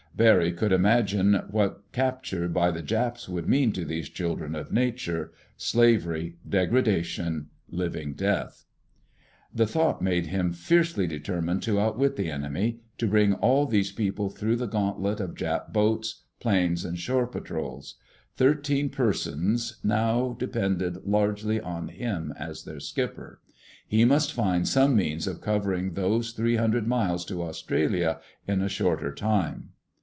Barry 0.13 0.51
could 0.51 0.73
imagine 0.73 1.35
what 1.49 1.83
capture 1.93 2.49
by 2.49 2.69
the 2.69 2.81
Japs 2.83 3.29
would 3.29 3.47
mean 3.47 3.71
to 3.71 3.85
these 3.85 4.09
children 4.09 4.55
of 4.55 4.71
nature—slavery, 4.71 6.35
degradation, 6.47 7.47
living 7.69 8.13
death! 8.13 8.65
The 9.55 9.65
thought 9.65 10.01
made 10.01 10.27
him 10.27 10.51
fiercely 10.51 11.07
determined 11.07 11.63
to 11.63 11.79
outwit 11.79 12.17
the 12.17 12.29
enemy, 12.29 12.81
to 12.97 13.07
bring 13.07 13.33
all 13.35 13.65
these 13.65 13.93
people 13.93 14.29
through 14.29 14.57
the 14.57 14.67
gantlet 14.67 15.21
of 15.21 15.33
Jap 15.33 15.71
boats, 15.71 16.21
planes, 16.41 16.83
and 16.83 16.99
shore 16.99 17.25
patrols. 17.25 17.95
Thirteen 18.35 18.89
persons 18.89 19.77
now 19.81 20.35
depended 20.37 21.05
largely 21.05 21.59
on 21.61 21.87
him 21.87 22.33
as 22.37 22.65
their 22.65 22.81
skipper. 22.81 23.39
He 23.87 24.03
must 24.03 24.33
find 24.33 24.67
some 24.67 24.93
means 24.95 25.25
of 25.25 25.41
covering 25.41 25.93
those 25.93 26.33
three 26.33 26.57
hundred 26.57 26.85
miles 26.85 27.23
to 27.25 27.41
Australia 27.41 28.19
in 28.45 28.61
a 28.61 28.69
shorter 28.69 29.15
time. 29.15 29.69